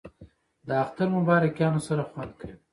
[0.67, 2.55] د اختر مبارکیانو سره خوند کوي